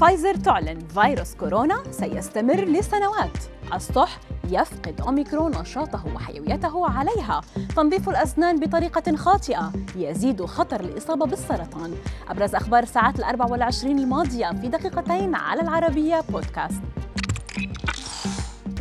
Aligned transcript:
فايزر 0.00 0.34
تعلن 0.34 0.78
فيروس 0.78 1.34
كورونا 1.34 1.82
سيستمر 1.90 2.64
لسنوات. 2.64 3.38
السطح 3.74 4.18
يفقد 4.50 5.00
أوميكرون 5.00 5.50
نشاطه 5.60 6.06
وحيويته 6.14 6.88
عليها. 6.88 7.40
تنظيف 7.76 8.08
الأسنان 8.08 8.60
بطريقة 8.60 9.16
خاطئة 9.16 9.72
يزيد 9.96 10.44
خطر 10.44 10.80
الإصابة 10.80 11.26
بالسرطان. 11.26 11.94
أبرز 12.28 12.54
أخبار 12.54 12.82
الساعات 12.82 13.18
الأربع 13.18 13.46
والعشرين 13.46 13.98
الماضية 13.98 14.50
في 14.60 14.68
دقيقتين 14.68 15.34
على 15.34 15.62
العربية 15.62 16.20
بودكاست. 16.28 16.82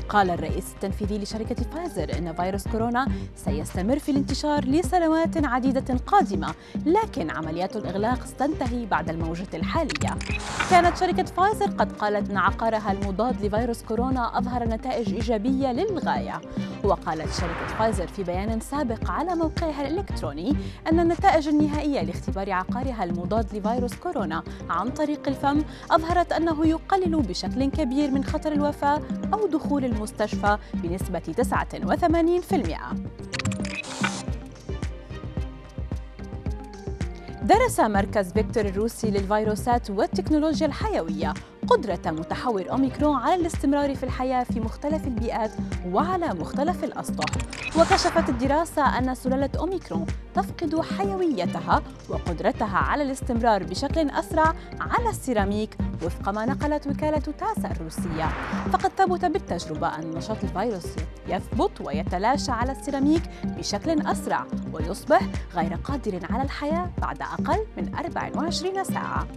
قال 0.09 0.29
الرئيس 0.29 0.73
التنفيذي 0.73 1.17
لشركة 1.17 1.55
فايزر 1.55 2.17
أن 2.17 2.33
فيروس 2.33 2.67
كورونا 2.67 3.07
سيستمر 3.35 3.99
في 3.99 4.11
الانتشار 4.11 4.65
لسنوات 4.65 5.45
عديدة 5.45 5.97
قادمة 6.07 6.53
لكن 6.85 7.29
عمليات 7.29 7.75
الإغلاق 7.75 8.25
ستنتهي 8.25 8.85
بعد 8.85 9.09
الموجة 9.09 9.47
الحالية. 9.53 10.17
كانت 10.69 10.97
شركة 10.97 11.23
فايزر 11.23 11.65
قد 11.65 11.91
قالت 11.91 12.29
أن 12.29 12.37
عقارها 12.37 12.91
المضاد 12.91 13.45
لفيروس 13.45 13.83
كورونا 13.83 14.37
أظهر 14.37 14.63
نتائج 14.63 15.13
إيجابية 15.13 15.71
للغاية. 15.71 16.41
وقالت 16.83 17.33
شركة 17.33 17.67
فايزر 17.79 18.07
في 18.07 18.23
بيان 18.23 18.59
سابق 18.59 19.11
على 19.11 19.35
موقعها 19.35 19.87
الإلكتروني 19.87 20.55
أن 20.91 20.99
النتائج 20.99 21.47
النهائية 21.47 22.01
لاختبار 22.01 22.51
عقارها 22.51 23.03
المضاد 23.03 23.55
لفيروس 23.55 23.95
كورونا 23.95 24.43
عن 24.69 24.89
طريق 24.89 25.27
الفم 25.27 25.63
أظهرت 25.91 26.31
أنه 26.31 26.67
يقلل 26.67 27.21
بشكل 27.21 27.65
كبير 27.65 28.11
من 28.11 28.23
خطر 28.23 28.51
الوفاة 28.51 29.01
أو 29.33 29.47
دخول 29.47 29.85
المستشفى 29.85 30.57
بنسبة 30.73 31.19
89%. 31.19 32.95
درس 37.43 37.79
مركز 37.79 38.31
فيكتور 38.33 38.65
الروسي 38.65 39.11
للفيروسات 39.11 39.89
والتكنولوجيا 39.89 40.67
الحيوية 40.67 41.33
قدرة 41.69 42.11
متحور 42.11 42.71
أوميكرون 42.71 43.15
على 43.15 43.35
الاستمرار 43.35 43.95
في 43.95 44.03
الحياة 44.03 44.43
في 44.43 44.59
مختلف 44.59 45.07
البيئات 45.07 45.51
وعلى 45.91 46.27
مختلف 46.33 46.83
الأسطح. 46.83 47.25
وكشفت 47.77 48.29
الدراسة 48.29 48.97
أن 48.97 49.15
سلالة 49.15 49.49
أوميكرون 49.59 50.05
تفقد 50.35 50.81
حيويتها 50.81 51.81
وقدرتها 52.09 52.77
على 52.77 53.03
الاستمرار 53.03 53.63
بشكل 53.63 54.09
أسرع 54.09 54.53
على 54.79 55.09
السيراميك 55.09 55.77
وفق 56.03 56.29
ما 56.29 56.45
نقلت 56.45 56.87
وكالة 56.87 57.17
تاس 57.17 57.71
الروسية. 57.71 58.29
فقد 58.71 58.91
ثبت 58.97 59.25
بالتجربة 59.25 59.87
أن 59.87 60.11
نشاط 60.11 60.37
الفيروس 60.43 60.87
يثبت 61.27 61.81
ويتلاشى 61.81 62.51
على 62.51 62.71
السيراميك 62.71 63.23
بشكل 63.43 64.01
أسرع 64.07 64.45
ويصبح 64.73 65.21
غير 65.55 65.73
قادر 65.83 66.19
على 66.29 66.43
الحياة 66.43 66.89
بعد 66.97 67.21
أقل 67.21 67.65
من 67.77 67.95
24 67.95 68.83
ساعة. 68.83 69.27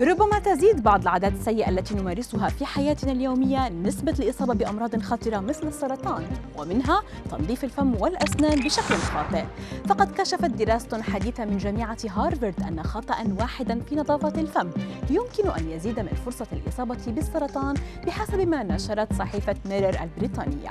ربما 0.00 0.38
تزيد 0.38 0.82
بعض 0.82 1.02
العادات 1.02 1.32
السيئة 1.32 1.68
التي 1.70 1.94
نمارسها 1.94 2.48
في 2.48 2.66
حياتنا 2.66 3.12
اليومية 3.12 3.68
نسبة 3.68 4.12
الإصابة 4.12 4.54
بأمراض 4.54 5.02
خطرة 5.02 5.38
مثل 5.38 5.66
السرطان 5.66 6.26
ومنها 6.58 7.02
تنظيف 7.30 7.64
الفم 7.64 7.94
والأسنان 7.94 8.60
بشكل 8.60 8.94
خاطئ. 8.94 9.44
فقد 9.88 10.12
كشفت 10.12 10.44
دراسة 10.44 11.02
حديثة 11.02 11.44
من 11.44 11.56
جامعة 11.56 11.98
هارفارد 12.10 12.62
أن 12.62 12.82
خطأ 12.82 13.16
واحدا 13.40 13.80
في 13.80 13.96
نظافة 13.96 14.40
الفم 14.40 14.70
يمكن 15.10 15.50
أن 15.58 15.70
يزيد 15.70 16.00
من 16.00 16.12
فرصة 16.24 16.46
الإصابة 16.52 16.98
بالسرطان 17.06 17.74
بحسب 18.06 18.40
ما 18.40 18.62
نشرت 18.62 19.12
صحيفة 19.12 19.56
ميرر 19.66 20.00
البريطانية. 20.02 20.70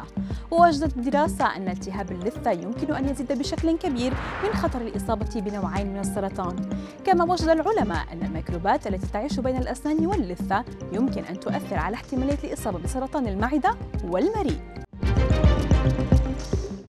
ووجدت 0.52 0.97
الدراسة 0.97 1.55
أن 1.55 1.67
التهاب 1.67 2.11
اللثة 2.11 2.52
يمكن 2.52 2.94
أن 2.95 3.09
يزيد 3.09 3.31
بشكل 3.39 3.77
كبير 3.77 4.13
من 4.44 4.53
خطر 4.53 4.81
الإصابة 4.81 5.41
بنوعين 5.41 5.94
من 5.94 6.00
السرطان. 6.00 6.69
كما 7.05 7.23
وجد 7.23 7.47
العلماء 7.47 8.05
أن 8.14 8.23
الميكروبات 8.23 8.88
التي 8.88 9.08
تعيش 9.14 9.39
بين 9.39 9.58
الأسنان 9.58 10.05
واللثة 10.08 10.64
يمكن 10.92 11.23
أن 11.23 11.39
تؤثر 11.39 11.75
على 11.78 11.95
احتمالية 11.95 12.38
الإصابة 12.44 12.79
بسرطان 12.79 13.28
المعدة 13.28 13.75
والمريء 14.03 14.59